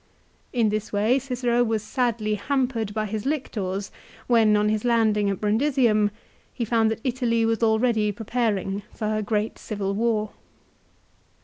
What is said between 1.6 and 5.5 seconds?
was sadly hampered by his lictors when on his landing at